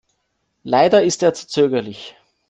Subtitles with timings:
[0.63, 2.15] Leider ist er zu zögerlich.